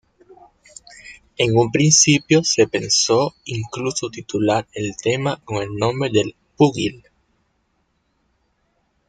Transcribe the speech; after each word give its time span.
En 1.37 1.55
un 1.55 1.69
principio 1.71 2.43
se 2.43 2.65
pensó 2.67 3.35
incluso 3.45 4.09
titular 4.09 4.67
el 4.73 4.95
tema 4.97 5.39
con 5.45 5.57
el 5.61 5.75
nombre 5.77 6.09
del 6.09 6.35
púgil. 6.57 7.03